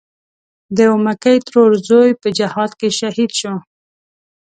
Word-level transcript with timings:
د 0.77 0.79
اومکۍ 0.93 1.37
ترور 1.47 1.71
زوی 1.87 2.09
په 2.21 2.27
جهاد 2.37 2.71
کې 2.79 2.89
شهید 2.99 3.31
و. 3.41 3.53